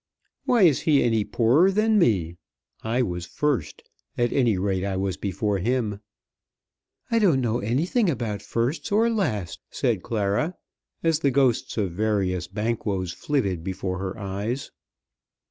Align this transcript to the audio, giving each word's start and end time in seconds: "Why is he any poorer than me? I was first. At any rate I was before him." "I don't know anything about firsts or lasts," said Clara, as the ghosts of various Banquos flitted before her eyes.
"Why 0.45 0.63
is 0.63 0.81
he 0.81 1.03
any 1.03 1.23
poorer 1.23 1.69
than 1.69 1.99
me? 1.99 2.37
I 2.83 3.03
was 3.03 3.27
first. 3.27 3.83
At 4.17 4.33
any 4.33 4.57
rate 4.57 4.83
I 4.83 4.97
was 4.97 5.15
before 5.15 5.59
him." 5.59 5.99
"I 7.11 7.19
don't 7.19 7.39
know 7.39 7.59
anything 7.59 8.09
about 8.09 8.41
firsts 8.41 8.91
or 8.91 9.11
lasts," 9.11 9.61
said 9.69 10.01
Clara, 10.01 10.55
as 11.03 11.19
the 11.19 11.29
ghosts 11.29 11.77
of 11.77 11.91
various 11.91 12.47
Banquos 12.47 13.13
flitted 13.13 13.63
before 13.63 13.99
her 13.99 14.17
eyes. 14.17 14.71